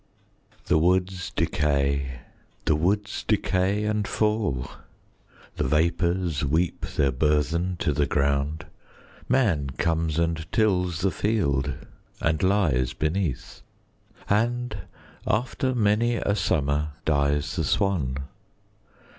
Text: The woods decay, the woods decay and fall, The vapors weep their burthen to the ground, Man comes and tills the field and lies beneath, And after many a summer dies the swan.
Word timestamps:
The 0.65 0.79
woods 0.79 1.29
decay, 1.29 2.21
the 2.65 2.73
woods 2.75 3.21
decay 3.23 3.83
and 3.83 4.07
fall, 4.07 4.67
The 5.57 5.67
vapors 5.67 6.43
weep 6.43 6.87
their 6.95 7.11
burthen 7.11 7.75
to 7.77 7.93
the 7.93 8.07
ground, 8.07 8.65
Man 9.29 9.69
comes 9.77 10.17
and 10.17 10.51
tills 10.51 11.01
the 11.01 11.11
field 11.11 11.75
and 12.19 12.41
lies 12.41 12.93
beneath, 12.93 13.61
And 14.27 14.75
after 15.27 15.75
many 15.75 16.15
a 16.15 16.35
summer 16.35 16.93
dies 17.05 17.55
the 17.55 17.63
swan. 17.63 18.23